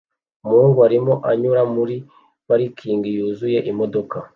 [0.45, 1.95] Umuhungu arimo anyura muri
[2.47, 4.15] parikingi yuzuye imodoka